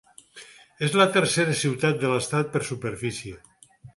[0.87, 3.37] És la tercera ciutat de l'estat per superfície.